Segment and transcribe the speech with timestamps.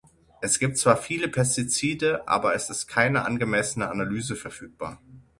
[0.41, 4.99] Es gibt zwar viele Pestizide, aber es ist keine angemessene Analyse verfügbar.